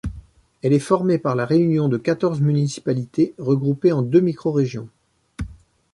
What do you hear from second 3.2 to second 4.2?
regroupées en deux